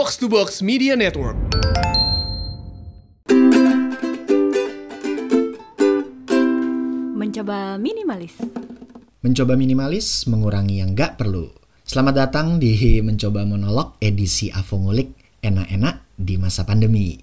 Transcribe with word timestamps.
Box 0.00 0.16
to 0.16 0.32
Box 0.32 0.64
Media 0.64 0.96
Network. 0.96 1.36
Mencoba 7.12 7.76
minimalis. 7.76 8.32
Mencoba 9.20 9.60
minimalis, 9.60 10.24
mengurangi 10.24 10.80
yang 10.80 10.96
nggak 10.96 11.20
perlu. 11.20 11.52
Selamat 11.84 12.16
datang 12.16 12.56
di 12.56 12.80
Mencoba 13.04 13.44
Monolog 13.44 14.00
edisi 14.00 14.48
Avongulik 14.48 15.36
enak-enak 15.44 16.16
di 16.16 16.40
masa 16.40 16.64
pandemi. 16.64 17.20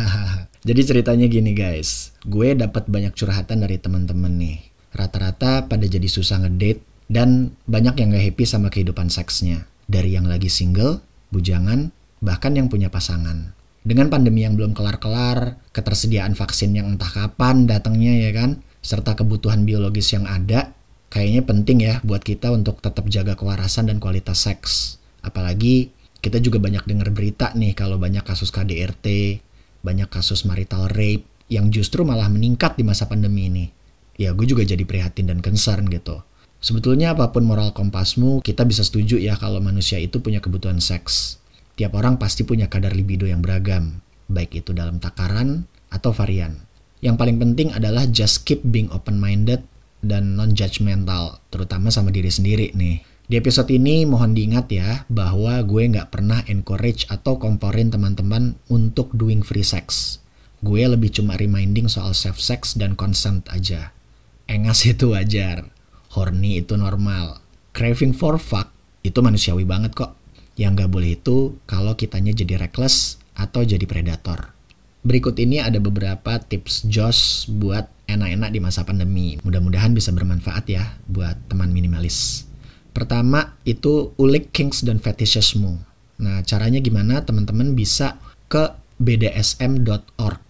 Jadi 0.64 0.80
ceritanya 0.80 1.28
gini 1.28 1.52
guys, 1.52 2.16
gue 2.24 2.56
dapat 2.56 2.88
banyak 2.88 3.12
curhatan 3.12 3.68
dari 3.68 3.76
teman-teman 3.76 4.32
nih. 4.32 4.64
Rata-rata 4.96 5.68
pada 5.68 5.84
jadi 5.84 6.08
susah 6.08 6.40
ngedate 6.40 6.80
dan 7.04 7.52
banyak 7.68 8.00
yang 8.00 8.16
gak 8.16 8.24
happy 8.32 8.48
sama 8.48 8.72
kehidupan 8.72 9.12
seksnya. 9.12 9.68
Dari 9.84 10.16
yang 10.16 10.24
lagi 10.24 10.48
single, 10.48 11.04
bujangan, 11.28 11.92
bahkan 12.24 12.56
yang 12.56 12.72
punya 12.72 12.88
pasangan. 12.88 13.52
Dengan 13.84 14.08
pandemi 14.08 14.48
yang 14.48 14.56
belum 14.56 14.72
kelar-kelar, 14.72 15.60
ketersediaan 15.76 16.32
vaksin 16.32 16.72
yang 16.72 16.96
entah 16.96 17.12
kapan 17.12 17.68
datangnya 17.68 18.16
ya 18.16 18.32
kan, 18.32 18.64
serta 18.80 19.12
kebutuhan 19.12 19.68
biologis 19.68 20.16
yang 20.16 20.24
ada, 20.24 20.72
kayaknya 21.12 21.44
penting 21.44 21.78
ya 21.84 22.00
buat 22.00 22.24
kita 22.24 22.48
untuk 22.48 22.80
tetap 22.80 23.04
jaga 23.12 23.36
kewarasan 23.36 23.92
dan 23.92 24.00
kualitas 24.00 24.40
seks. 24.40 24.96
Apalagi 25.20 25.92
kita 26.24 26.40
juga 26.40 26.56
banyak 26.56 26.88
dengar 26.88 27.12
berita 27.12 27.52
nih 27.52 27.76
kalau 27.76 28.00
banyak 28.00 28.24
kasus 28.24 28.48
KDRT, 28.48 29.36
banyak 29.84 30.08
kasus 30.08 30.48
marital 30.48 30.88
rape 30.88 31.28
yang 31.52 31.68
justru 31.68 32.08
malah 32.08 32.32
meningkat 32.32 32.80
di 32.80 32.88
masa 32.88 33.04
pandemi 33.04 33.52
ini. 33.52 33.68
Ya 34.16 34.32
gue 34.32 34.48
juga 34.48 34.64
jadi 34.64 34.80
prihatin 34.88 35.28
dan 35.28 35.44
concern 35.44 35.84
gitu. 35.92 36.24
Sebetulnya 36.64 37.12
apa 37.12 37.28
pun 37.28 37.44
moral 37.44 37.76
kompasmu, 37.76 38.40
kita 38.40 38.64
bisa 38.64 38.80
setuju 38.80 39.20
ya 39.20 39.36
kalau 39.36 39.60
manusia 39.60 40.00
itu 40.00 40.24
punya 40.24 40.40
kebutuhan 40.40 40.80
seks. 40.80 41.43
Tiap 41.74 41.92
orang 41.98 42.22
pasti 42.22 42.46
punya 42.46 42.70
kadar 42.70 42.94
libido 42.94 43.26
yang 43.26 43.42
beragam, 43.42 43.98
baik 44.30 44.62
itu 44.62 44.70
dalam 44.70 45.02
takaran 45.02 45.66
atau 45.90 46.14
varian. 46.14 46.54
Yang 47.02 47.16
paling 47.18 47.36
penting 47.42 47.68
adalah 47.74 48.06
just 48.06 48.46
keep 48.46 48.62
being 48.62 48.86
open-minded 48.94 49.66
dan 49.98 50.38
non-judgmental, 50.38 51.42
terutama 51.50 51.90
sama 51.90 52.14
diri 52.14 52.30
sendiri 52.30 52.70
nih. 52.78 53.02
Di 53.24 53.40
episode 53.40 53.72
ini 53.72 54.04
mohon 54.04 54.36
diingat 54.36 54.68
ya 54.68 55.02
bahwa 55.08 55.56
gue 55.64 55.82
nggak 55.96 56.12
pernah 56.12 56.44
encourage 56.46 57.08
atau 57.08 57.40
komporin 57.40 57.88
teman-teman 57.88 58.54
untuk 58.70 59.10
doing 59.16 59.40
free 59.40 59.64
sex. 59.64 60.20
Gue 60.60 60.84
lebih 60.84 61.10
cuma 61.10 61.34
reminding 61.34 61.90
soal 61.90 62.12
safe 62.12 62.38
sex 62.40 62.76
dan 62.76 62.94
consent 62.94 63.48
aja. 63.50 63.90
Engas 64.46 64.84
itu 64.92 65.16
wajar, 65.16 65.66
horny 66.14 66.62
itu 66.62 66.78
normal, 66.78 67.42
craving 67.74 68.14
for 68.14 68.38
fuck 68.38 68.70
itu 69.04 69.20
manusiawi 69.20 69.68
banget 69.68 69.92
kok. 69.92 70.16
Yang 70.54 70.72
nggak 70.80 70.90
boleh 70.90 71.10
itu 71.18 71.58
kalau 71.66 71.98
kitanya 71.98 72.30
jadi 72.30 72.58
reckless 72.60 73.18
atau 73.34 73.66
jadi 73.66 73.82
predator. 73.86 74.54
Berikut 75.04 75.36
ini 75.36 75.60
ada 75.60 75.76
beberapa 75.82 76.40
tips 76.40 76.88
Josh 76.88 77.44
buat 77.50 77.90
enak-enak 78.08 78.50
di 78.54 78.60
masa 78.62 78.88
pandemi. 78.88 79.36
Mudah-mudahan 79.44 79.92
bisa 79.92 80.14
bermanfaat 80.14 80.64
ya 80.70 80.96
buat 81.10 81.36
teman 81.50 81.74
minimalis. 81.74 82.48
Pertama 82.94 83.58
itu 83.66 84.14
ulik 84.16 84.54
kinks 84.54 84.86
dan 84.86 85.02
fetishesmu. 85.02 85.76
Nah 86.22 86.40
caranya 86.46 86.78
gimana 86.78 87.26
teman-teman 87.26 87.74
bisa 87.74 88.16
ke 88.46 88.70
bdsm.org. 89.02 90.40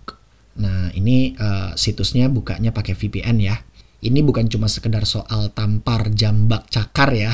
Nah 0.60 0.92
ini 0.94 1.34
uh, 1.34 1.72
situsnya 1.74 2.28
bukanya 2.30 2.70
pakai 2.70 2.94
VPN 2.94 3.40
ya 3.42 3.58
ini 4.04 4.20
bukan 4.20 4.52
cuma 4.52 4.68
sekedar 4.68 5.08
soal 5.08 5.48
tampar 5.56 6.12
jambak 6.12 6.68
cakar 6.68 7.10
ya. 7.16 7.32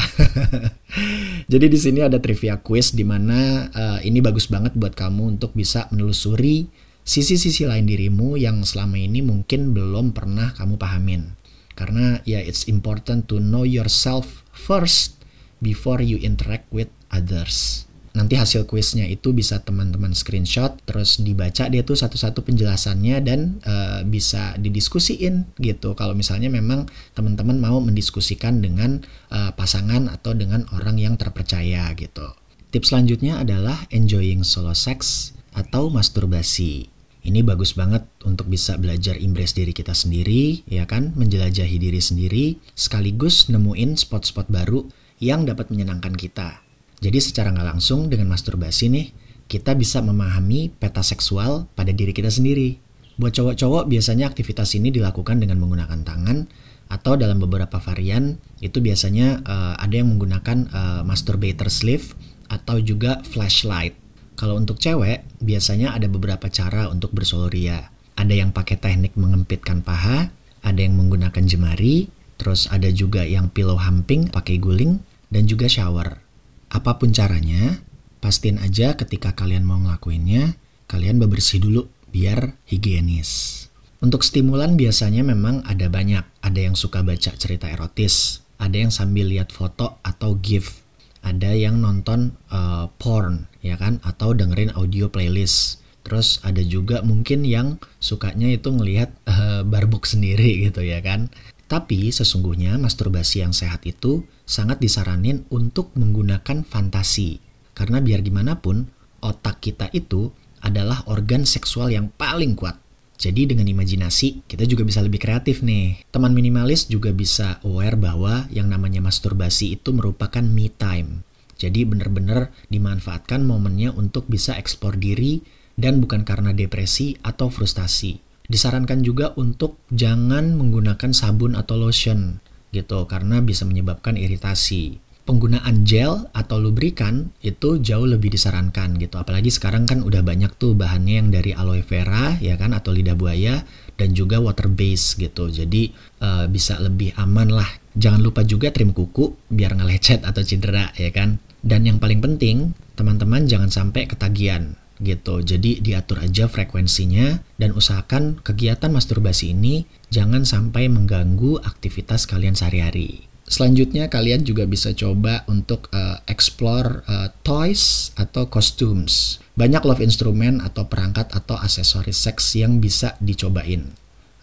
Jadi 1.52 1.66
di 1.66 1.78
sini 1.78 2.06
ada 2.06 2.22
trivia 2.22 2.62
quiz 2.62 2.94
di 2.94 3.02
mana 3.02 3.66
uh, 3.74 3.98
ini 4.06 4.22
bagus 4.22 4.46
banget 4.46 4.78
buat 4.78 4.94
kamu 4.94 5.36
untuk 5.36 5.50
bisa 5.58 5.90
menelusuri 5.90 6.70
sisi-sisi 7.02 7.66
lain 7.66 7.90
dirimu 7.90 8.38
yang 8.38 8.62
selama 8.62 9.02
ini 9.02 9.18
mungkin 9.18 9.74
belum 9.74 10.14
pernah 10.14 10.54
kamu 10.54 10.78
pahamin. 10.78 11.34
Karena 11.74 12.22
ya 12.22 12.38
it's 12.38 12.70
important 12.70 13.26
to 13.26 13.42
know 13.42 13.66
yourself 13.66 14.46
first 14.54 15.18
before 15.58 15.98
you 15.98 16.22
interact 16.22 16.70
with 16.70 16.88
others 17.10 17.89
nanti 18.10 18.34
hasil 18.34 18.66
kuisnya 18.66 19.06
itu 19.06 19.30
bisa 19.30 19.62
teman-teman 19.62 20.10
screenshot 20.10 20.74
terus 20.82 21.22
dibaca 21.22 21.70
dia 21.70 21.86
tuh 21.86 21.94
satu-satu 21.94 22.42
penjelasannya 22.42 23.16
dan 23.22 23.62
uh, 23.62 24.02
bisa 24.02 24.58
didiskusiin 24.58 25.46
gitu 25.62 25.94
kalau 25.94 26.18
misalnya 26.18 26.50
memang 26.50 26.90
teman-teman 27.14 27.62
mau 27.62 27.78
mendiskusikan 27.78 28.58
dengan 28.58 29.06
uh, 29.30 29.54
pasangan 29.54 30.10
atau 30.10 30.34
dengan 30.34 30.66
orang 30.74 30.98
yang 30.98 31.14
terpercaya 31.14 31.86
gitu 31.94 32.34
tips 32.74 32.90
selanjutnya 32.90 33.38
adalah 33.38 33.86
enjoying 33.94 34.42
solo 34.42 34.74
sex 34.74 35.30
atau 35.54 35.86
masturbasi 35.90 36.90
ini 37.20 37.44
bagus 37.44 37.76
banget 37.76 38.08
untuk 38.24 38.48
bisa 38.48 38.80
belajar 38.80 39.12
impress 39.20 39.52
diri 39.52 39.76
kita 39.76 39.92
sendiri, 39.92 40.64
ya 40.64 40.88
kan? 40.88 41.12
Menjelajahi 41.20 41.76
diri 41.76 42.00
sendiri, 42.00 42.56
sekaligus 42.72 43.52
nemuin 43.52 44.00
spot-spot 44.00 44.48
baru 44.48 44.88
yang 45.20 45.44
dapat 45.44 45.68
menyenangkan 45.68 46.16
kita. 46.16 46.64
Jadi 47.00 47.18
secara 47.18 47.48
nggak 47.52 47.68
langsung 47.76 48.12
dengan 48.12 48.28
masturbasi 48.28 48.92
nih, 48.92 49.06
kita 49.50 49.74
bisa 49.74 50.04
memahami 50.04 50.70
peta 50.70 51.00
seksual 51.00 51.66
pada 51.72 51.90
diri 51.90 52.12
kita 52.12 52.28
sendiri. 52.28 52.76
Buat 53.16 53.36
cowok-cowok 53.36 53.88
biasanya 53.90 54.28
aktivitas 54.28 54.76
ini 54.76 54.92
dilakukan 54.92 55.40
dengan 55.40 55.60
menggunakan 55.60 56.06
tangan 56.06 56.48
atau 56.90 57.14
dalam 57.16 57.38
beberapa 57.42 57.78
varian 57.82 58.36
itu 58.58 58.78
biasanya 58.82 59.42
uh, 59.44 59.74
ada 59.78 59.94
yang 60.00 60.12
menggunakan 60.12 60.68
uh, 60.70 61.02
masturbator 61.02 61.68
sleeve 61.72 62.12
atau 62.48 62.78
juga 62.82 63.22
flashlight. 63.26 63.96
Kalau 64.38 64.56
untuk 64.56 64.80
cewek 64.80 65.24
biasanya 65.40 65.92
ada 65.92 66.08
beberapa 66.08 66.48
cara 66.48 66.88
untuk 66.88 67.12
bersoloria. 67.12 67.92
Ada 68.16 68.44
yang 68.44 68.50
pakai 68.52 68.76
teknik 68.76 69.16
mengempitkan 69.16 69.80
paha, 69.80 70.28
ada 70.60 70.80
yang 70.80 70.96
menggunakan 70.96 71.44
jemari, 71.44 72.08
terus 72.36 72.68
ada 72.68 72.88
juga 72.92 73.24
yang 73.24 73.48
pillow 73.52 73.76
humping 73.76 74.28
pakai 74.28 74.60
guling 74.60 75.00
dan 75.28 75.44
juga 75.44 75.68
shower. 75.68 76.29
Apa 76.70 77.02
pun 77.02 77.10
caranya, 77.10 77.82
pastiin 78.22 78.62
aja 78.62 78.94
ketika 78.94 79.34
kalian 79.34 79.66
mau 79.66 79.82
ngelakuinnya, 79.82 80.54
kalian 80.86 81.18
bebersih 81.18 81.58
dulu 81.58 81.90
biar 82.14 82.54
higienis. 82.70 83.66
Untuk 83.98 84.22
stimulan 84.22 84.78
biasanya 84.78 85.26
memang 85.26 85.66
ada 85.66 85.90
banyak. 85.90 86.22
Ada 86.40 86.60
yang 86.70 86.78
suka 86.78 87.02
baca 87.02 87.34
cerita 87.34 87.66
erotis, 87.66 88.46
ada 88.62 88.78
yang 88.78 88.94
sambil 88.94 89.26
lihat 89.28 89.50
foto 89.50 89.98
atau 90.06 90.38
GIF, 90.38 90.86
ada 91.26 91.52
yang 91.52 91.82
nonton 91.82 92.38
uh, 92.54 92.86
porn, 93.02 93.50
ya 93.66 93.74
kan, 93.74 93.98
atau 94.06 94.30
dengerin 94.30 94.70
audio 94.78 95.10
playlist. 95.10 95.82
Terus 96.06 96.38
ada 96.46 96.64
juga 96.64 97.02
mungkin 97.04 97.44
yang 97.44 97.82
sukanya 97.98 98.48
itu 98.48 98.72
ngelihat 98.72 99.10
uh, 99.26 99.66
barbuk 99.66 100.06
sendiri 100.06 100.56
gitu 100.70 100.86
ya 100.86 101.02
kan. 101.02 101.34
Tapi 101.70 102.10
sesungguhnya 102.10 102.74
masturbasi 102.82 103.46
yang 103.46 103.54
sehat 103.54 103.86
itu 103.86 104.26
sangat 104.42 104.82
disaranin 104.82 105.46
untuk 105.54 105.94
menggunakan 105.94 106.66
fantasi. 106.66 107.38
Karena 107.78 108.02
biar 108.02 108.26
gimana 108.26 108.58
pun, 108.58 108.90
otak 109.22 109.62
kita 109.62 109.86
itu 109.94 110.34
adalah 110.66 111.06
organ 111.06 111.46
seksual 111.46 111.94
yang 111.94 112.10
paling 112.18 112.58
kuat. 112.58 112.74
Jadi 113.20 113.46
dengan 113.46 113.70
imajinasi, 113.70 114.50
kita 114.50 114.66
juga 114.66 114.82
bisa 114.82 114.98
lebih 114.98 115.22
kreatif 115.22 115.62
nih. 115.62 116.02
Teman 116.10 116.34
minimalis 116.34 116.90
juga 116.90 117.14
bisa 117.14 117.62
aware 117.62 117.94
bahwa 117.94 118.50
yang 118.50 118.66
namanya 118.66 118.98
masturbasi 118.98 119.78
itu 119.78 119.94
merupakan 119.94 120.42
me 120.42 120.74
time. 120.74 121.22
Jadi 121.60 121.86
benar-benar 121.86 122.50
dimanfaatkan 122.72 123.46
momennya 123.46 123.94
untuk 123.94 124.26
bisa 124.26 124.56
eksplor 124.56 124.96
diri 124.96 125.44
dan 125.78 126.00
bukan 126.00 126.24
karena 126.24 126.50
depresi 126.56 127.14
atau 127.20 127.52
frustasi. 127.52 128.29
Disarankan 128.50 129.06
juga 129.06 129.30
untuk 129.38 129.78
jangan 129.94 130.58
menggunakan 130.58 131.14
sabun 131.14 131.54
atau 131.54 131.78
lotion 131.78 132.42
gitu 132.74 133.06
karena 133.06 133.38
bisa 133.38 133.62
menyebabkan 133.62 134.18
iritasi. 134.18 134.98
Penggunaan 135.22 135.86
gel 135.86 136.26
atau 136.34 136.58
lubrikan 136.58 137.30
itu 137.46 137.78
jauh 137.78 138.02
lebih 138.02 138.34
disarankan 138.34 138.98
gitu. 138.98 139.22
Apalagi 139.22 139.54
sekarang 139.54 139.86
kan 139.86 140.02
udah 140.02 140.26
banyak 140.26 140.50
tuh 140.58 140.74
bahannya 140.74 141.22
yang 141.22 141.28
dari 141.30 141.54
aloe 141.54 141.86
vera 141.86 142.34
ya 142.42 142.58
kan 142.58 142.74
atau 142.74 142.90
lidah 142.90 143.14
buaya 143.14 143.62
dan 143.94 144.10
juga 144.18 144.42
water 144.42 144.66
base 144.66 145.14
gitu. 145.14 145.46
Jadi 145.46 145.94
uh, 146.18 146.50
bisa 146.50 146.82
lebih 146.82 147.14
aman 147.14 147.54
lah. 147.54 147.70
Jangan 147.94 148.18
lupa 148.18 148.42
juga 148.42 148.74
trim 148.74 148.90
kuku 148.90 149.30
biar 149.46 149.78
ngelecet 149.78 150.26
atau 150.26 150.42
cedera 150.42 150.90
ya 150.98 151.14
kan. 151.14 151.38
Dan 151.62 151.86
yang 151.86 152.02
paling 152.02 152.18
penting, 152.18 152.74
teman-teman 152.98 153.46
jangan 153.46 153.70
sampai 153.70 154.10
ketagihan 154.10 154.74
gitu. 155.00 155.40
Jadi 155.40 155.80
diatur 155.80 156.22
aja 156.22 156.46
frekuensinya 156.46 157.40
dan 157.56 157.72
usahakan 157.72 158.38
kegiatan 158.44 158.92
masturbasi 158.92 159.56
ini 159.56 159.88
jangan 160.12 160.44
sampai 160.44 160.86
mengganggu 160.92 161.60
aktivitas 161.64 162.28
kalian 162.28 162.54
sehari-hari. 162.54 163.30
Selanjutnya 163.50 164.06
kalian 164.06 164.46
juga 164.46 164.62
bisa 164.62 164.94
coba 164.94 165.42
untuk 165.50 165.90
uh, 165.90 166.22
explore 166.30 167.02
uh, 167.10 167.34
toys 167.42 168.14
atau 168.14 168.46
costumes. 168.46 169.42
Banyak 169.58 169.82
love 169.82 169.98
instrument 169.98 170.62
atau 170.62 170.86
perangkat 170.86 171.34
atau 171.34 171.58
aksesoris 171.58 172.14
seks 172.14 172.54
yang 172.54 172.78
bisa 172.78 173.18
dicobain. 173.18 173.90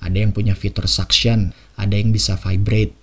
Ada 0.04 0.28
yang 0.28 0.36
punya 0.36 0.60
fitur 0.60 0.92
suction, 0.92 1.56
ada 1.80 1.96
yang 1.96 2.12
bisa 2.12 2.36
vibrate, 2.36 2.94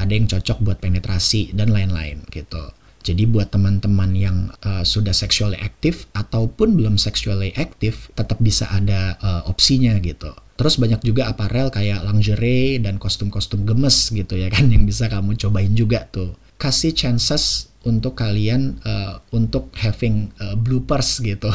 ada 0.00 0.16
yang 0.16 0.24
cocok 0.32 0.64
buat 0.64 0.78
penetrasi 0.80 1.52
dan 1.52 1.76
lain-lain 1.76 2.24
gitu. 2.32 2.72
Jadi 3.00 3.24
buat 3.24 3.48
teman-teman 3.48 4.12
yang 4.12 4.52
uh, 4.60 4.84
sudah 4.84 5.16
sexually 5.16 5.56
active 5.56 6.04
ataupun 6.12 6.76
belum 6.76 7.00
sexually 7.00 7.56
active 7.56 8.12
tetap 8.12 8.36
bisa 8.44 8.68
ada 8.68 9.16
uh, 9.24 9.42
opsinya 9.48 9.96
gitu. 10.04 10.36
Terus 10.60 10.76
banyak 10.76 11.00
juga 11.00 11.32
aparel 11.32 11.72
kayak 11.72 12.04
lingerie 12.04 12.76
dan 12.76 13.00
kostum-kostum 13.00 13.64
gemes 13.64 14.12
gitu 14.12 14.36
ya 14.36 14.52
kan 14.52 14.68
yang 14.74 14.84
bisa 14.84 15.08
kamu 15.08 15.40
cobain 15.40 15.72
juga 15.72 16.04
tuh. 16.12 16.36
Kasih 16.60 16.92
chances 16.92 17.70
untuk 17.80 18.12
kalian 18.12 18.76
uh, 18.84 19.24
untuk 19.32 19.72
having 19.72 20.28
uh, 20.36 20.52
bloopers 20.52 21.24
gitu 21.24 21.48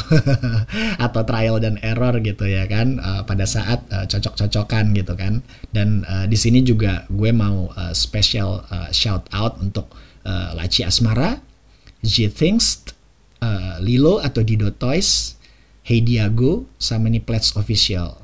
atau 1.05 1.21
trial 1.21 1.61
dan 1.61 1.77
error 1.85 2.17
gitu 2.17 2.49
ya 2.49 2.65
kan 2.65 2.97
uh, 2.97 3.21
pada 3.29 3.45
saat 3.45 3.85
uh, 3.93 4.09
cocok-cocokan 4.09 4.97
gitu 4.97 5.13
kan 5.13 5.45
dan 5.69 6.01
uh, 6.09 6.25
di 6.25 6.33
sini 6.33 6.65
juga 6.65 7.05
gue 7.13 7.29
mau 7.29 7.69
uh, 7.77 7.93
special 7.93 8.65
uh, 8.73 8.89
shout 8.89 9.29
out 9.37 9.61
untuk 9.61 9.93
uh, 10.25 10.57
Laci 10.57 10.81
Asmara, 10.81 11.39
G 12.01 12.27
Things, 12.27 12.81
uh, 13.39 13.77
Lilo 13.79 14.19
atau 14.19 14.41
Dido 14.41 14.73
Toys, 14.73 15.37
Hey 15.85 16.01
Diago, 16.01 16.65
sama 16.81 17.07
nih 17.07 17.21
Plats 17.21 17.53
Official. 17.55 18.17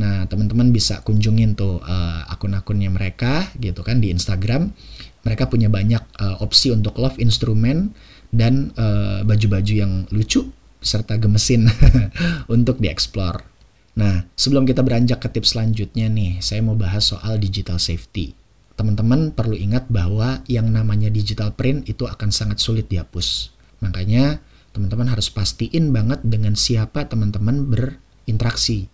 Nah, 0.00 0.24
teman-teman 0.24 0.72
bisa 0.72 1.04
kunjungin 1.04 1.52
tuh 1.52 1.76
uh, 1.84 2.24
akun-akunnya 2.32 2.88
mereka 2.88 3.52
gitu 3.60 3.84
kan 3.84 4.00
di 4.00 4.08
Instagram. 4.08 4.72
Mereka 5.22 5.52
punya 5.52 5.68
banyak 5.68 6.02
uh, 6.18 6.40
opsi 6.40 6.72
untuk 6.72 6.96
love 6.98 7.20
instrument 7.20 7.92
dan 8.32 8.72
baju 8.72 9.28
baju-baju 9.28 9.74
yang 9.76 9.92
lucu 10.08 10.48
serta 10.80 11.20
gemesin 11.20 11.68
untuk 12.56 12.80
dieksplor. 12.80 13.44
Nah, 13.92 14.24
sebelum 14.40 14.64
kita 14.64 14.80
beranjak 14.80 15.20
ke 15.20 15.28
tips 15.36 15.52
selanjutnya 15.52 16.08
nih, 16.08 16.40
saya 16.40 16.64
mau 16.64 16.72
bahas 16.72 17.12
soal 17.12 17.36
digital 17.36 17.76
safety 17.76 18.32
teman-teman 18.74 19.32
perlu 19.32 19.54
ingat 19.56 19.88
bahwa 19.92 20.40
yang 20.48 20.72
namanya 20.72 21.12
digital 21.12 21.52
print 21.52 21.84
itu 21.88 22.08
akan 22.08 22.32
sangat 22.32 22.58
sulit 22.58 22.88
dihapus. 22.88 23.52
Makanya 23.84 24.40
teman-teman 24.72 25.12
harus 25.12 25.28
pastiin 25.28 25.92
banget 25.92 26.24
dengan 26.24 26.56
siapa 26.56 27.04
teman-teman 27.04 27.68
berinteraksi. 27.68 28.88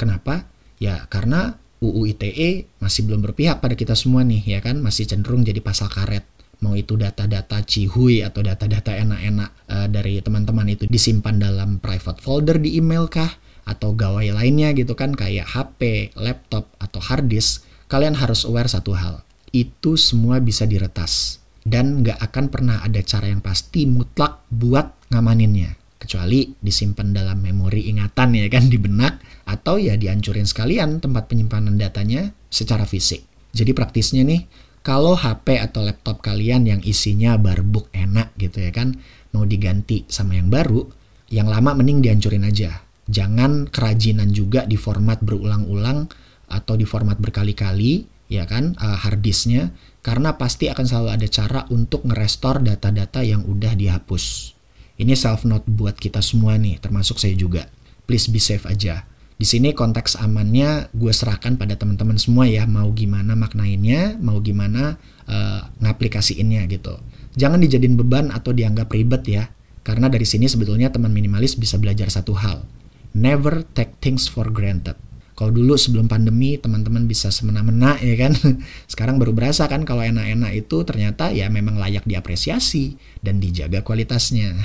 Kenapa? 0.00 0.48
Ya 0.80 1.04
karena 1.12 1.60
UU 1.78 2.10
ITE 2.16 2.66
masih 2.82 3.06
belum 3.06 3.22
berpihak 3.22 3.62
pada 3.62 3.78
kita 3.78 3.94
semua 3.94 4.26
nih 4.26 4.58
ya 4.58 4.58
kan, 4.64 4.80
masih 4.80 5.06
cenderung 5.06 5.44
jadi 5.44 5.60
pasal 5.62 5.92
karet. 5.92 6.24
Mau 6.58 6.74
itu 6.74 6.98
data-data 6.98 7.62
cihui 7.62 8.26
atau 8.26 8.42
data-data 8.42 8.90
enak-enak 8.90 9.50
uh, 9.70 9.86
dari 9.86 10.18
teman-teman 10.18 10.66
itu 10.74 10.90
disimpan 10.90 11.38
dalam 11.38 11.78
private 11.78 12.18
folder 12.18 12.58
di 12.58 12.82
email 12.82 13.06
kah? 13.06 13.30
Atau 13.62 13.94
gawai 13.94 14.32
lainnya 14.32 14.74
gitu 14.74 14.96
kan 14.98 15.14
kayak 15.14 15.46
HP, 15.46 16.10
laptop, 16.18 16.72
atau 16.82 16.98
hard 16.98 17.30
disk 17.30 17.67
kalian 17.88 18.14
harus 18.14 18.44
aware 18.44 18.68
satu 18.68 18.94
hal. 18.94 19.24
Itu 19.50 19.96
semua 19.96 20.38
bisa 20.38 20.68
diretas. 20.68 21.40
Dan 21.64 22.04
nggak 22.04 22.20
akan 22.20 22.44
pernah 22.48 22.76
ada 22.84 23.00
cara 23.02 23.28
yang 23.28 23.40
pasti 23.40 23.88
mutlak 23.88 24.44
buat 24.48 25.10
ngamaninnya. 25.12 25.76
Kecuali 25.98 26.54
disimpan 26.62 27.10
dalam 27.10 27.42
memori 27.42 27.90
ingatan 27.90 28.38
ya 28.38 28.46
kan 28.48 28.68
di 28.70 28.78
benak. 28.78 29.44
Atau 29.48 29.80
ya 29.80 29.96
dihancurin 29.96 30.44
sekalian 30.44 31.00
tempat 31.00 31.26
penyimpanan 31.26 31.80
datanya 31.80 32.30
secara 32.52 32.84
fisik. 32.84 33.24
Jadi 33.56 33.72
praktisnya 33.72 34.22
nih, 34.28 34.44
kalau 34.84 35.16
HP 35.16 35.56
atau 35.56 35.80
laptop 35.80 36.20
kalian 36.20 36.68
yang 36.68 36.80
isinya 36.84 37.40
barbuk 37.40 37.88
enak 37.96 38.36
gitu 38.36 38.60
ya 38.60 38.72
kan, 38.72 38.96
mau 39.32 39.48
diganti 39.48 40.04
sama 40.08 40.36
yang 40.36 40.52
baru, 40.52 40.84
yang 41.32 41.48
lama 41.48 41.76
mending 41.76 42.04
dihancurin 42.04 42.44
aja. 42.44 42.84
Jangan 43.08 43.72
kerajinan 43.72 44.36
juga 44.36 44.68
di 44.68 44.76
format 44.76 45.24
berulang-ulang 45.24 46.27
atau 46.48 46.74
di 46.74 46.88
format 46.88 47.20
berkali-kali 47.20 48.18
ya 48.28 48.44
kan 48.44 48.76
uh, 48.76 48.96
hard 49.00 49.24
disknya 49.24 49.72
karena 50.04 50.36
pasti 50.36 50.68
akan 50.68 50.84
selalu 50.84 51.08
ada 51.20 51.26
cara 51.28 51.60
untuk 51.72 52.04
ngerestore 52.06 52.64
data-data 52.64 53.24
yang 53.24 53.44
udah 53.44 53.76
dihapus. 53.76 54.56
Ini 54.98 55.14
self 55.14 55.44
note 55.44 55.68
buat 55.68 55.94
kita 56.00 56.18
semua 56.24 56.58
nih, 56.58 56.80
termasuk 56.82 57.20
saya 57.20 57.34
juga. 57.36 57.70
Please 58.08 58.26
be 58.32 58.40
safe 58.40 58.66
aja. 58.66 59.04
Di 59.38 59.46
sini 59.46 59.70
konteks 59.70 60.18
amannya 60.18 60.90
gue 60.90 61.12
serahkan 61.14 61.54
pada 61.54 61.78
teman-teman 61.78 62.18
semua 62.18 62.50
ya, 62.50 62.66
mau 62.66 62.90
gimana 62.90 63.38
maknainnya, 63.38 64.18
mau 64.18 64.42
gimana 64.42 64.98
uh, 65.30 65.70
ngaplikasiinnya 65.78 66.66
gitu. 66.66 66.98
Jangan 67.38 67.62
dijadiin 67.62 67.94
beban 67.94 68.34
atau 68.34 68.50
dianggap 68.50 68.90
ribet 68.90 69.22
ya, 69.30 69.46
karena 69.86 70.10
dari 70.10 70.26
sini 70.26 70.50
sebetulnya 70.50 70.90
teman 70.90 71.14
minimalis 71.14 71.54
bisa 71.54 71.78
belajar 71.78 72.10
satu 72.10 72.34
hal. 72.34 72.66
Never 73.14 73.62
take 73.78 74.02
things 74.02 74.26
for 74.26 74.50
granted 74.50 74.98
kalau 75.38 75.54
dulu 75.54 75.78
sebelum 75.78 76.10
pandemi 76.10 76.58
teman-teman 76.58 77.06
bisa 77.06 77.30
semena-mena 77.30 77.94
ya 78.02 78.18
kan. 78.18 78.34
Sekarang 78.90 79.22
baru 79.22 79.30
berasa 79.30 79.70
kan 79.70 79.86
kalau 79.86 80.02
enak-enak 80.02 80.50
itu 80.50 80.82
ternyata 80.82 81.30
ya 81.30 81.46
memang 81.46 81.78
layak 81.78 82.02
diapresiasi 82.10 82.98
dan 83.22 83.38
dijaga 83.38 83.86
kualitasnya. 83.86 84.58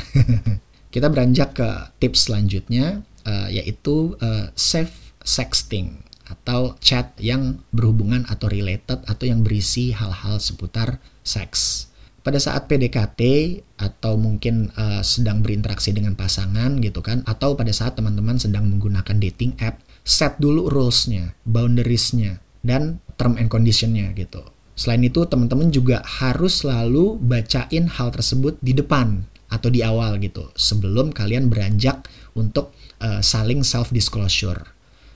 Kita 0.93 1.13
beranjak 1.13 1.61
ke 1.61 1.69
tips 2.01 2.25
selanjutnya 2.25 3.05
uh, 3.21 3.53
yaitu 3.53 4.17
uh, 4.17 4.49
safe 4.57 5.13
sexting 5.21 6.01
atau 6.25 6.73
chat 6.81 7.13
yang 7.21 7.61
berhubungan 7.69 8.25
atau 8.25 8.49
related 8.49 9.05
atau 9.05 9.29
yang 9.29 9.45
berisi 9.45 9.93
hal-hal 9.93 10.41
seputar 10.41 10.97
seks. 11.21 11.93
Pada 12.25 12.41
saat 12.41 12.65
PDKT 12.65 13.21
atau 13.77 14.17
mungkin 14.17 14.73
uh, 14.73 15.05
sedang 15.05 15.45
berinteraksi 15.45 15.93
dengan 15.93 16.17
pasangan 16.17 16.81
gitu 16.81 17.05
kan 17.05 17.21
atau 17.29 17.53
pada 17.53 17.69
saat 17.69 17.93
teman-teman 17.93 18.41
sedang 18.41 18.65
menggunakan 18.65 19.21
dating 19.21 19.53
app 19.61 19.77
set 20.03 20.39
dulu 20.39 20.67
rules-nya, 20.67 21.35
boundaries-nya, 21.47 22.43
dan 22.63 22.99
term 23.15 23.39
and 23.39 23.47
condition-nya 23.47 24.11
gitu. 24.15 24.43
Selain 24.75 25.03
itu, 25.03 25.23
teman-teman 25.27 25.71
juga 25.71 26.03
harus 26.03 26.63
selalu 26.63 27.19
bacain 27.19 27.87
hal 27.87 28.09
tersebut 28.11 28.59
di 28.59 28.75
depan 28.75 29.23
atau 29.47 29.69
di 29.69 29.85
awal 29.85 30.17
gitu, 30.19 30.49
sebelum 30.57 31.13
kalian 31.13 31.47
beranjak 31.47 32.09
untuk 32.33 32.73
uh, 32.99 33.21
saling 33.21 33.61
self 33.61 33.93
disclosure. 33.93 34.65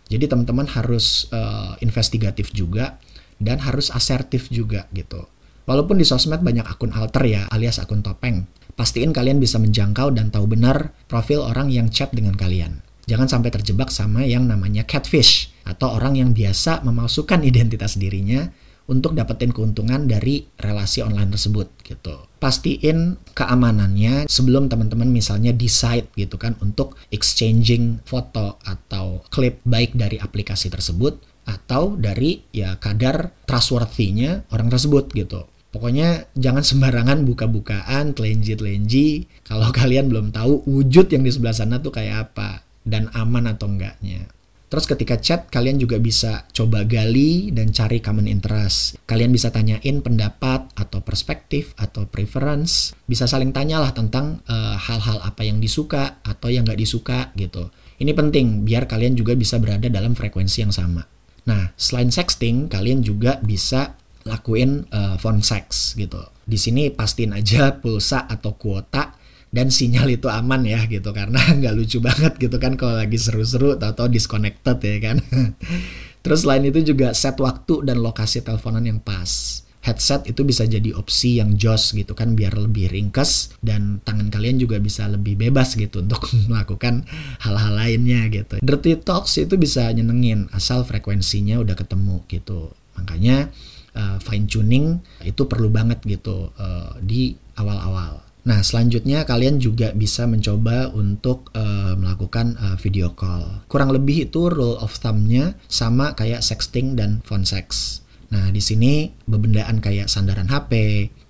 Jadi 0.08 0.30
teman-teman 0.30 0.70
harus 0.72 1.28
uh, 1.36 1.76
investigatif 1.84 2.56
juga 2.56 2.96
dan 3.44 3.60
harus 3.60 3.92
asertif 3.92 4.48
juga 4.48 4.88
gitu. 4.96 5.28
Walaupun 5.68 6.00
di 6.00 6.08
sosmed 6.08 6.40
banyak 6.40 6.64
akun 6.64 6.96
alter 6.96 7.28
ya, 7.28 7.44
alias 7.52 7.76
akun 7.84 8.00
topeng, 8.00 8.48
pastiin 8.80 9.12
kalian 9.12 9.44
bisa 9.44 9.60
menjangkau 9.60 10.16
dan 10.16 10.32
tahu 10.32 10.48
benar 10.48 10.96
profil 11.12 11.44
orang 11.44 11.68
yang 11.68 11.92
chat 11.92 12.08
dengan 12.16 12.40
kalian. 12.40 12.87
Jangan 13.08 13.28
sampai 13.32 13.50
terjebak 13.56 13.88
sama 13.88 14.28
yang 14.28 14.46
namanya 14.52 14.84
catfish 14.84 15.56
atau 15.64 15.96
orang 15.96 16.20
yang 16.20 16.36
biasa 16.36 16.84
memalsukan 16.84 17.40
identitas 17.48 17.96
dirinya 17.96 18.52
untuk 18.88 19.16
dapetin 19.16 19.52
keuntungan 19.52 20.08
dari 20.08 20.48
relasi 20.60 21.04
online 21.04 21.36
tersebut 21.36 21.68
gitu. 21.84 22.28
Pastiin 22.40 23.20
keamanannya 23.36 24.28
sebelum 24.28 24.72
teman-teman 24.72 25.12
misalnya 25.12 25.52
decide 25.52 26.08
gitu 26.16 26.40
kan 26.40 26.56
untuk 26.64 26.96
exchanging 27.12 28.04
foto 28.08 28.60
atau 28.64 29.24
klip 29.32 29.60
baik 29.68 29.96
dari 29.96 30.20
aplikasi 30.20 30.72
tersebut 30.72 31.20
atau 31.48 31.96
dari 31.96 32.44
ya 32.52 32.76
kadar 32.80 33.32
trustworthy-nya 33.48 34.52
orang 34.52 34.68
tersebut 34.68 35.12
gitu. 35.16 35.48
Pokoknya 35.68 36.32
jangan 36.34 36.64
sembarangan 36.64 37.28
buka-bukaan, 37.28 38.16
telenji-telenji 38.16 39.28
kalau 39.44 39.68
kalian 39.78 40.08
belum 40.08 40.32
tahu 40.32 40.64
wujud 40.64 41.12
yang 41.12 41.28
di 41.28 41.32
sebelah 41.32 41.56
sana 41.56 41.84
tuh 41.84 41.92
kayak 41.92 42.32
apa 42.32 42.47
dan 42.88 43.12
aman 43.12 43.52
atau 43.52 43.68
enggaknya. 43.68 44.32
Terus 44.68 44.84
ketika 44.84 45.16
chat, 45.16 45.48
kalian 45.48 45.80
juga 45.80 45.96
bisa 45.96 46.44
coba 46.52 46.84
gali 46.84 47.56
dan 47.56 47.72
cari 47.72 48.04
common 48.04 48.28
interest. 48.28 49.00
Kalian 49.08 49.32
bisa 49.32 49.48
tanyain 49.48 50.04
pendapat 50.04 50.68
atau 50.76 51.00
perspektif 51.00 51.72
atau 51.80 52.04
preference. 52.04 52.92
Bisa 53.08 53.32
saling 53.32 53.56
tanyalah 53.56 53.96
tentang 53.96 54.44
eh, 54.44 54.76
hal-hal 54.76 55.24
uh, 55.24 55.28
apa 55.32 55.48
yang 55.48 55.64
disuka 55.64 56.20
atau 56.20 56.52
yang 56.52 56.68
nggak 56.68 56.84
disuka 56.84 57.32
gitu. 57.40 57.72
Ini 58.04 58.12
penting 58.12 58.68
biar 58.68 58.92
kalian 58.92 59.16
juga 59.16 59.40
bisa 59.40 59.56
berada 59.56 59.88
dalam 59.88 60.12
frekuensi 60.20 60.68
yang 60.68 60.76
sama. 60.76 61.02
Nah, 61.48 61.72
selain 61.80 62.12
sexting, 62.12 62.68
kalian 62.68 63.00
juga 63.00 63.40
bisa 63.40 63.96
lakuin 64.28 64.84
uh, 64.92 65.16
phone 65.16 65.40
sex 65.40 65.96
gitu. 65.96 66.20
Di 66.44 66.60
sini 66.60 66.92
pastiin 66.92 67.32
aja 67.32 67.80
pulsa 67.80 68.28
atau 68.28 68.60
kuota 68.60 69.17
dan 69.48 69.72
sinyal 69.72 70.12
itu 70.12 70.28
aman 70.28 70.68
ya 70.68 70.84
gitu 70.86 71.16
karena 71.16 71.40
nggak 71.60 71.74
lucu 71.76 72.04
banget 72.04 72.36
gitu 72.38 72.58
kan 72.60 72.76
kalau 72.76 73.00
lagi 73.00 73.16
seru-seru 73.16 73.80
atau 73.80 74.06
disconnected 74.12 74.78
ya 74.84 74.98
kan. 75.02 75.18
Terus 76.28 76.44
selain 76.44 76.68
itu 76.68 76.84
juga 76.84 77.16
set 77.16 77.40
waktu 77.40 77.88
dan 77.88 78.04
lokasi 78.04 78.44
teleponan 78.44 78.84
yang 78.84 79.00
pas. 79.00 79.64
Headset 79.80 80.28
itu 80.28 80.44
bisa 80.44 80.68
jadi 80.68 80.92
opsi 80.92 81.40
yang 81.40 81.56
jos 81.56 81.96
gitu 81.96 82.12
kan 82.12 82.36
biar 82.36 82.60
lebih 82.60 82.92
ringkas 82.92 83.56
dan 83.64 84.04
tangan 84.04 84.28
kalian 84.28 84.60
juga 84.60 84.84
bisa 84.84 85.08
lebih 85.08 85.40
bebas 85.40 85.80
gitu 85.80 86.04
untuk 86.04 86.28
melakukan 86.52 87.08
hal-hal 87.40 87.72
lainnya 87.72 88.28
gitu. 88.28 88.60
Dirty 88.60 89.00
talks 89.00 89.40
itu 89.40 89.56
bisa 89.56 89.88
nyenengin 89.96 90.52
asal 90.52 90.84
frekuensinya 90.84 91.64
udah 91.64 91.80
ketemu 91.80 92.20
gitu. 92.28 92.76
Makanya 93.00 93.48
uh, 93.96 94.20
fine 94.20 94.52
tuning 94.52 95.00
itu 95.24 95.48
perlu 95.48 95.72
banget 95.72 96.04
gitu 96.04 96.52
uh, 96.60 96.92
di 97.00 97.40
awal-awal. 97.56 98.27
Nah, 98.48 98.64
selanjutnya 98.64 99.28
kalian 99.28 99.60
juga 99.60 99.92
bisa 99.92 100.24
mencoba 100.24 100.88
untuk 100.96 101.52
uh, 101.52 102.00
melakukan 102.00 102.56
uh, 102.56 102.80
video 102.80 103.12
call. 103.12 103.68
Kurang 103.68 103.92
lebih 103.92 104.32
itu 104.32 104.48
rule 104.48 104.80
of 104.80 104.96
thumb-nya 105.04 105.60
sama 105.68 106.16
kayak 106.16 106.40
sexting 106.40 106.96
dan 106.96 107.20
phone 107.28 107.44
sex. 107.44 108.00
Nah, 108.32 108.48
di 108.48 108.64
sini 108.64 109.12
bebendaan 109.28 109.84
kayak 109.84 110.08
sandaran 110.08 110.48
HP, 110.48 110.72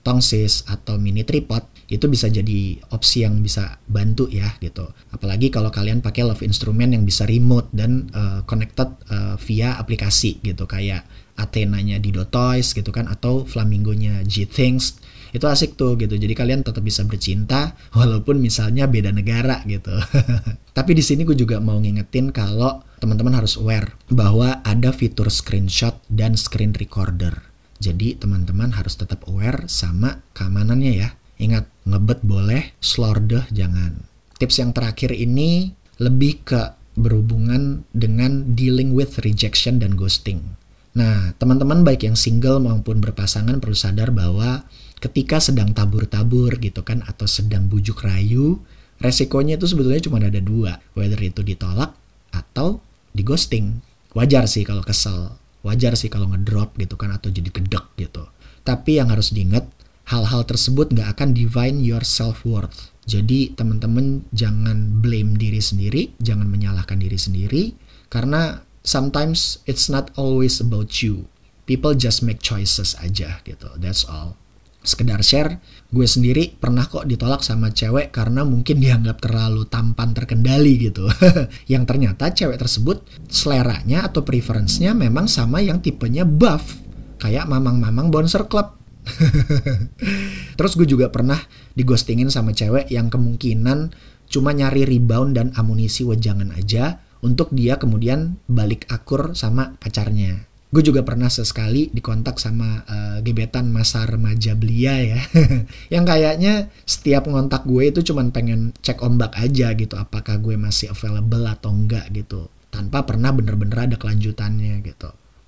tongsis, 0.05 0.69
atau 0.69 1.01
mini 1.01 1.25
tripod 1.25 1.65
itu 1.89 2.05
bisa 2.05 2.29
jadi 2.29 2.77
opsi 2.93 3.25
yang 3.25 3.41
bisa 3.41 3.81
bantu 3.89 4.29
ya 4.29 4.53
gitu. 4.61 4.85
Apalagi 5.09 5.49
kalau 5.49 5.73
kalian 5.73 6.05
pakai 6.05 6.21
love 6.21 6.45
instrument 6.45 6.93
yang 6.93 7.01
bisa 7.01 7.25
remote 7.25 7.71
dan 7.73 8.13
uh, 8.13 8.45
connected 8.45 8.93
uh, 9.09 9.39
via 9.41 9.73
aplikasi 9.79 10.37
gitu 10.45 10.69
kayak 10.69 11.07
Athena-nya 11.37 12.01
di 12.01 12.09
Dotoys 12.09 12.73
gitu 12.73 12.89
kan 12.89 13.05
atau 13.05 13.45
Flamingo-nya 13.45 14.25
G-Things 14.25 14.97
itu 15.35 15.45
asik 15.45 15.75
tuh 15.75 15.99
gitu. 15.99 16.15
Jadi 16.15 16.33
kalian 16.33 16.63
tetap 16.63 16.81
bisa 16.81 17.03
bercinta 17.05 17.75
walaupun 17.97 18.41
misalnya 18.41 18.89
beda 18.89 19.13
negara 19.13 19.61
gitu. 19.69 19.93
Tapi 20.77 20.91
di 20.97 21.03
sini 21.05 21.23
gue 21.23 21.37
juga 21.37 21.61
mau 21.61 21.77
ngingetin 21.77 22.33
kalau 22.33 22.81
teman-teman 22.97 23.37
harus 23.37 23.57
aware 23.59 23.93
bahwa 24.09 24.59
ada 24.65 24.89
fitur 24.89 25.29
screenshot 25.29 25.97
dan 26.09 26.33
screen 26.33 26.73
recorder. 26.73 27.45
Jadi 27.77 28.17
teman-teman 28.17 28.73
harus 28.73 28.97
tetap 28.97 29.29
aware 29.29 29.69
sama 29.69 30.25
keamanannya 30.33 30.93
ya. 30.97 31.09
Ingat, 31.37 31.69
ngebet 31.85 32.25
boleh, 32.25 32.73
slordeh 32.81 33.45
jangan. 33.53 34.01
Tips 34.41 34.57
yang 34.57 34.73
terakhir 34.73 35.13
ini 35.13 35.69
lebih 36.01 36.41
ke 36.41 36.73
berhubungan 36.97 37.85
dengan 37.93 38.57
dealing 38.57 38.97
with 38.97 39.21
rejection 39.21 39.77
dan 39.77 39.93
ghosting. 39.93 40.57
Nah, 40.97 41.37
teman-teman 41.37 41.85
baik 41.85 42.09
yang 42.09 42.17
single 42.17 42.57
maupun 42.57 42.97
berpasangan 42.97 43.61
perlu 43.61 43.77
sadar 43.77 44.09
bahwa 44.09 44.65
ketika 44.97 45.37
sedang 45.37 45.69
tabur-tabur 45.69 46.57
gitu 46.57 46.81
kan 46.81 47.05
atau 47.05 47.29
sedang 47.29 47.69
bujuk 47.69 48.01
rayu, 48.01 48.57
resikonya 48.97 49.61
itu 49.61 49.69
sebetulnya 49.69 50.01
cuma 50.01 50.17
ada 50.17 50.41
dua, 50.41 50.81
whether 50.97 51.21
itu 51.21 51.45
ditolak 51.45 51.93
atau 52.33 52.81
di 53.13 53.21
ghosting. 53.21 53.77
Wajar 54.17 54.49
sih 54.49 54.65
kalau 54.65 54.81
kesel, 54.81 55.37
wajar 55.61 55.93
sih 55.93 56.09
kalau 56.09 56.33
ngedrop 56.33 56.73
gitu 56.81 56.97
kan 56.97 57.13
atau 57.13 57.29
jadi 57.29 57.53
gedek 57.53 57.93
gitu. 58.01 58.25
Tapi 58.65 58.97
yang 58.97 59.13
harus 59.13 59.29
diingat, 59.29 59.69
hal-hal 60.09 60.49
tersebut 60.49 60.89
nggak 60.97 61.13
akan 61.13 61.37
divine 61.37 61.77
your 61.85 62.01
self-worth. 62.01 62.89
Jadi 63.05 63.53
teman-teman 63.53 64.25
jangan 64.33 64.97
blame 64.99 65.37
diri 65.37 65.61
sendiri, 65.61 66.17
jangan 66.17 66.49
menyalahkan 66.49 66.97
diri 66.97 67.15
sendiri, 67.21 67.63
karena 68.09 68.65
sometimes 68.87 69.59
it's 69.67 69.91
not 69.91 70.15
always 70.15 70.63
about 70.63 71.03
you. 71.03 71.27
People 71.67 71.91
just 71.91 72.23
make 72.23 72.39
choices 72.39 72.95
aja 73.03 73.43
gitu, 73.43 73.67
that's 73.75 74.07
all 74.07 74.39
sekedar 74.87 75.19
share, 75.19 75.59
gue 75.91 76.07
sendiri 76.07 76.55
pernah 76.55 76.87
kok 76.87 77.03
ditolak 77.03 77.43
sama 77.43 77.75
cewek 77.75 78.15
karena 78.15 78.47
mungkin 78.47 78.79
dianggap 78.79 79.19
terlalu 79.19 79.67
tampan 79.67 80.15
terkendali 80.15 80.79
gitu. 80.79 81.11
yang 81.71 81.83
ternyata 81.83 82.31
cewek 82.31 82.55
tersebut 82.55 83.03
seleranya 83.27 84.07
atau 84.07 84.23
preference-nya 84.23 84.95
memang 84.95 85.27
sama 85.27 85.59
yang 85.59 85.83
tipenya 85.83 86.23
buff. 86.23 86.79
Kayak 87.19 87.51
mamang-mamang 87.51 88.07
bouncer 88.07 88.47
club. 88.47 88.79
Terus 90.57 90.73
gue 90.79 90.87
juga 90.87 91.11
pernah 91.11 91.39
digostingin 91.75 92.31
sama 92.31 92.55
cewek 92.55 92.87
yang 92.87 93.11
kemungkinan 93.11 93.91
cuma 94.27 94.51
nyari 94.51 94.83
rebound 94.83 95.35
dan 95.35 95.47
amunisi 95.55 96.03
wejangan 96.03 96.51
aja 96.55 96.99
untuk 97.21 97.49
dia 97.53 97.79
kemudian 97.81 98.37
balik 98.45 98.85
akur 98.89 99.33
sama 99.33 99.75
pacarnya. 99.81 100.47
Gue 100.67 100.83
juga 100.83 100.99
pernah 100.99 101.31
sesekali 101.31 101.87
dikontak 101.95 102.43
sama 102.43 102.83
uh, 102.83 103.17
gebetan 103.23 103.71
masa 103.71 104.03
remaja 104.03 104.51
belia 104.51 104.99
ya. 104.99 105.21
yang 105.93 106.03
kayaknya 106.03 106.67
setiap 106.83 107.31
ngontak 107.31 107.63
gue 107.63 107.87
itu 107.87 108.03
cuman 108.11 108.35
pengen 108.35 108.75
cek 108.83 108.99
ombak 108.99 109.31
aja 109.39 109.71
gitu. 109.79 109.95
Apakah 109.95 110.35
gue 110.43 110.59
masih 110.59 110.91
available 110.91 111.47
atau 111.47 111.71
enggak 111.71 112.11
gitu. 112.11 112.51
Tanpa 112.67 113.07
pernah 113.07 113.31
bener-bener 113.31 113.87
ada 113.87 113.95
kelanjutannya 113.95 114.83
gitu. 114.83 115.07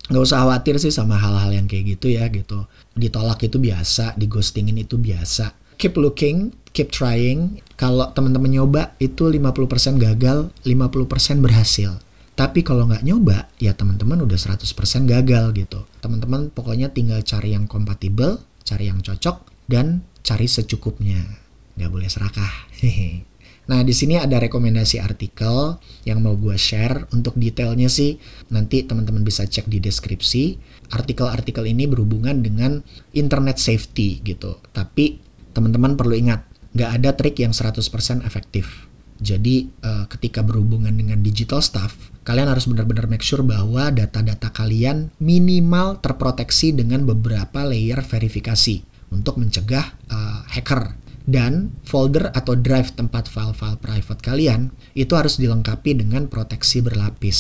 Gak 0.10 0.24
usah 0.26 0.42
khawatir 0.42 0.82
sih 0.82 0.90
sama 0.90 1.20
hal-hal 1.22 1.52
yang 1.52 1.68
kayak 1.68 2.00
gitu 2.00 2.16
ya 2.16 2.26
gitu. 2.32 2.66
Ditolak 2.96 3.44
itu 3.44 3.60
biasa, 3.60 4.16
digostingin 4.16 4.80
itu 4.80 4.96
biasa. 4.96 5.52
Keep 5.76 6.00
looking, 6.00 6.56
keep 6.72 6.94
trying. 6.94 7.62
Kalau 7.80 8.12
teman-teman 8.12 8.52
nyoba 8.52 8.94
itu 9.00 9.28
50% 9.28 9.98
gagal, 10.00 10.52
50% 10.68 11.40
berhasil 11.40 11.96
tapi 12.40 12.64
kalau 12.64 12.88
nggak 12.88 13.04
nyoba, 13.04 13.52
ya 13.60 13.76
teman-teman 13.76 14.24
udah 14.24 14.40
100% 14.40 14.64
gagal 15.12 15.52
gitu. 15.60 15.84
Teman-teman 16.00 16.48
pokoknya 16.48 16.88
tinggal 16.88 17.20
cari 17.20 17.52
yang 17.52 17.68
kompatibel, 17.68 18.40
cari 18.64 18.88
yang 18.88 19.04
cocok, 19.04 19.68
dan 19.68 20.08
cari 20.24 20.48
secukupnya. 20.48 21.20
Nggak 21.76 21.92
boleh 21.92 22.08
serakah. 22.08 22.54
Nah, 23.70 23.86
di 23.86 23.94
sini 23.94 24.18
ada 24.18 24.42
rekomendasi 24.42 24.98
artikel 24.98 25.78
yang 26.02 26.26
mau 26.26 26.34
gue 26.34 26.58
share. 26.58 27.06
Untuk 27.14 27.38
detailnya 27.38 27.86
sih, 27.86 28.18
nanti 28.50 28.82
teman-teman 28.82 29.22
bisa 29.22 29.46
cek 29.46 29.70
di 29.70 29.78
deskripsi. 29.78 30.58
Artikel-artikel 30.90 31.70
ini 31.70 31.86
berhubungan 31.86 32.42
dengan 32.42 32.82
internet 33.14 33.62
safety 33.62 34.26
gitu. 34.26 34.58
Tapi 34.74 35.22
teman-teman 35.54 35.94
perlu 35.94 36.18
ingat, 36.18 36.49
nggak 36.74 36.92
ada 37.02 37.10
trik 37.18 37.42
yang 37.42 37.54
100% 37.56 38.26
efektif. 38.26 38.90
Jadi 39.20 39.68
uh, 39.84 40.08
ketika 40.08 40.40
berhubungan 40.40 40.96
dengan 40.96 41.20
digital 41.20 41.60
stuff, 41.60 42.10
kalian 42.24 42.48
harus 42.48 42.72
benar-benar 42.72 43.12
make 43.12 43.24
sure 43.24 43.44
bahwa 43.44 43.92
data-data 43.92 44.48
kalian 44.56 45.12
minimal 45.20 46.00
terproteksi 46.00 46.72
dengan 46.72 47.04
beberapa 47.04 47.68
layer 47.68 48.00
verifikasi 48.00 48.80
untuk 49.12 49.36
mencegah 49.36 49.92
uh, 50.08 50.48
hacker 50.48 50.96
dan 51.28 51.76
folder 51.84 52.32
atau 52.32 52.56
drive 52.56 52.96
tempat 52.96 53.28
file-file 53.28 53.78
private 53.78 54.24
kalian 54.24 54.72
itu 54.96 55.14
harus 55.14 55.36
dilengkapi 55.36 56.00
dengan 56.00 56.32
proteksi 56.32 56.80
berlapis, 56.80 57.38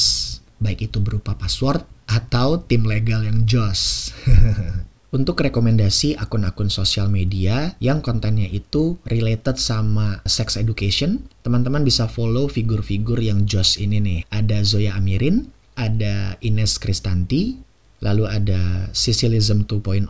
baik 0.60 0.92
itu 0.92 1.00
berupa 1.00 1.34
password 1.34 1.82
atau 2.06 2.60
tim 2.60 2.84
legal 2.84 3.24
yang 3.24 3.48
jos. 3.48 4.12
untuk 5.10 5.42
rekomendasi 5.42 6.14
akun-akun 6.22 6.70
sosial 6.70 7.10
media 7.10 7.74
yang 7.82 8.06
kontennya 8.06 8.46
itu 8.46 9.02
related 9.10 9.58
sama 9.58 10.22
sex 10.30 10.54
education, 10.54 11.26
teman-teman 11.42 11.82
bisa 11.82 12.06
follow 12.06 12.46
figur-figur 12.46 13.18
yang 13.18 13.50
jos 13.50 13.82
ini 13.82 13.98
nih. 13.98 14.20
Ada 14.30 14.62
Zoya 14.62 14.94
Amirin, 14.94 15.50
ada 15.74 16.38
Ines 16.46 16.78
Kristanti, 16.78 17.58
lalu 18.06 18.30
ada 18.30 18.94
Sicilism 18.94 19.66
2.0, 19.66 20.06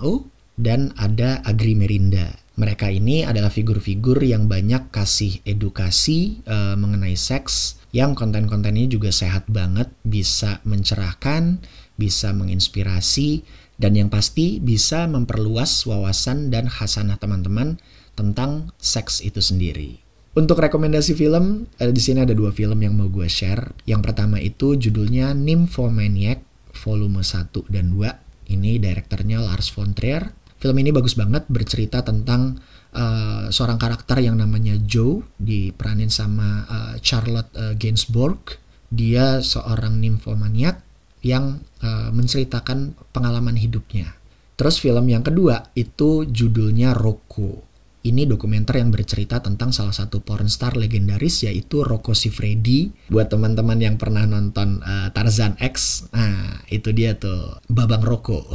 dan 0.60 0.92
ada 1.00 1.40
Agri 1.48 1.80
Merinda. 1.80 2.36
Mereka 2.60 2.92
ini 2.92 3.24
adalah 3.24 3.48
figur-figur 3.48 4.20
yang 4.20 4.52
banyak 4.52 4.92
kasih 4.92 5.40
edukasi 5.48 6.44
uh, 6.44 6.76
mengenai 6.76 7.16
seks, 7.16 7.79
yang 7.90 8.14
konten-kontennya 8.14 8.86
juga 8.86 9.10
sehat 9.10 9.50
banget, 9.50 9.90
bisa 10.06 10.62
mencerahkan, 10.66 11.62
bisa 11.98 12.32
menginspirasi, 12.32 13.42
dan 13.80 13.96
yang 13.96 14.12
pasti 14.12 14.60
bisa 14.60 15.08
memperluas 15.08 15.88
wawasan 15.88 16.52
dan 16.52 16.68
khasanah 16.68 17.18
teman-teman 17.18 17.80
tentang 18.14 18.76
seks 18.78 19.24
itu 19.24 19.40
sendiri. 19.40 20.04
Untuk 20.38 20.62
rekomendasi 20.62 21.18
film, 21.18 21.66
ada 21.82 21.90
di 21.90 21.98
sini 22.04 22.22
ada 22.22 22.38
dua 22.38 22.54
film 22.54 22.78
yang 22.80 22.94
mau 22.94 23.10
gue 23.10 23.26
share. 23.26 23.74
Yang 23.90 24.02
pertama 24.12 24.38
itu 24.38 24.78
judulnya 24.78 25.34
Nymphomaniac 25.34 26.46
volume 26.76 27.26
1 27.26 27.50
dan 27.68 27.90
2. 27.92 28.54
Ini 28.54 28.78
direkturnya 28.78 29.42
Lars 29.42 29.74
von 29.74 29.98
Trier. 29.98 30.30
Film 30.60 30.76
ini 30.78 30.94
bagus 30.94 31.16
banget 31.18 31.48
bercerita 31.50 32.06
tentang 32.06 32.60
uh, 32.96 33.48
seorang 33.54 33.78
karakter 33.78 34.24
yang 34.24 34.40
namanya 34.40 34.78
Joe 34.82 35.22
diperanin 35.38 36.10
sama 36.10 36.66
uh, 36.66 36.96
Charlotte 37.04 37.52
uh, 37.58 37.74
Gainsbourg. 37.78 38.58
Dia 38.90 39.46
seorang 39.46 40.02
nymphomaniac 40.02 40.82
yang 41.22 41.62
uh, 41.86 42.10
menceritakan 42.10 42.98
pengalaman 43.14 43.60
hidupnya. 43.60 44.18
Terus 44.58 44.82
film 44.82 45.08
yang 45.08 45.24
kedua 45.24 45.72
itu 45.78 46.26
judulnya 46.26 46.98
Rocco. 46.98 47.69
Ini 48.00 48.24
dokumenter 48.24 48.80
yang 48.80 48.96
bercerita 48.96 49.44
tentang 49.44 49.76
salah 49.76 49.92
satu 49.92 50.24
pornstar 50.24 50.80
legendaris 50.80 51.44
yaitu 51.44 51.84
Rocco 51.84 52.16
Siffredi. 52.16 52.88
Buat 53.12 53.36
teman-teman 53.36 53.76
yang 53.76 54.00
pernah 54.00 54.24
nonton 54.24 54.80
uh, 54.80 55.12
Tarzan 55.12 55.60
X, 55.60 56.08
nah 56.16 56.64
itu 56.72 56.96
dia 56.96 57.20
tuh 57.20 57.60
Babang 57.68 58.00
Rocco. 58.00 58.48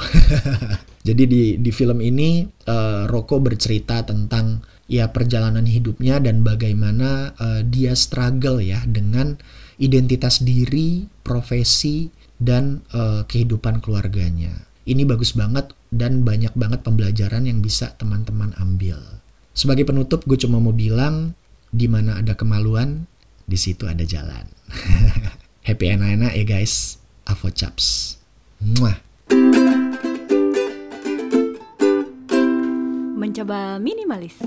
Jadi 1.09 1.23
di 1.29 1.43
di 1.61 1.71
film 1.77 2.01
ini 2.01 2.49
uh, 2.65 3.05
Rocco 3.05 3.37
bercerita 3.37 4.01
tentang 4.09 4.65
ya 4.89 5.13
perjalanan 5.13 5.69
hidupnya 5.69 6.25
dan 6.25 6.41
bagaimana 6.41 7.37
uh, 7.37 7.61
dia 7.61 7.93
struggle 7.93 8.65
ya 8.65 8.81
dengan 8.89 9.37
identitas 9.77 10.41
diri, 10.41 11.05
profesi, 11.21 12.09
dan 12.41 12.81
uh, 12.97 13.29
kehidupan 13.29 13.85
keluarganya. 13.85 14.65
Ini 14.85 15.05
bagus 15.09 15.37
banget 15.37 15.73
dan 15.93 16.25
banyak 16.25 16.53
banget 16.57 16.81
pembelajaran 16.85 17.49
yang 17.49 17.65
bisa 17.65 17.97
teman-teman 17.97 18.53
ambil. 18.61 19.24
Sebagai 19.55 19.87
penutup, 19.87 20.27
gue 20.27 20.35
cuma 20.35 20.59
mau 20.59 20.75
bilang, 20.75 21.39
di 21.71 21.87
mana 21.87 22.19
ada 22.19 22.35
kemaluan, 22.35 23.07
di 23.47 23.55
situ 23.55 23.87
ada 23.87 24.03
jalan. 24.03 24.51
Happy 25.67 25.95
enak-enak 25.95 26.35
ya 26.35 26.43
guys. 26.43 26.99
Avo 27.23 27.55
chaps. 27.55 28.19
Muah. 28.59 28.99
Mencoba 33.15 33.79
minimalis. 33.79 34.43